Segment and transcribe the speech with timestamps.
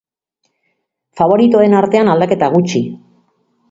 [1.21, 2.87] Faboritoen artean aldaketa gutxi.